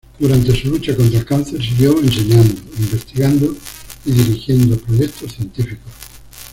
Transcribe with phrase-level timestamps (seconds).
[0.17, 3.55] Durante su lucha contra el cáncer, siguió enseñando, investigando
[4.03, 5.91] y dirigiendo proyectos científicos.